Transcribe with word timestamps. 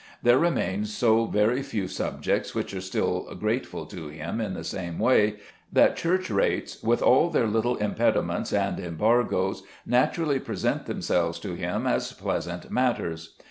There 0.23 0.39
remain 0.39 0.85
so 0.85 1.25
very 1.27 1.61
few 1.61 1.87
subjects 1.87 2.55
which 2.55 2.73
are 2.73 2.81
still 2.81 3.31
grateful 3.39 3.85
to 3.85 4.07
him 4.07 4.41
in 4.41 4.55
the 4.55 4.63
same 4.63 4.97
way, 4.97 5.35
that 5.71 5.95
church 5.95 6.31
rates, 6.31 6.81
with 6.81 7.03
all 7.03 7.29
their 7.29 7.45
little 7.45 7.75
impediments 7.75 8.51
and 8.51 8.79
embargoes, 8.79 9.61
naturally 9.85 10.39
present 10.39 10.87
themselves 10.87 11.37
to 11.41 11.53
him 11.53 11.85
as 11.85 12.13
pleasant 12.13 12.71
matters. 12.71 13.35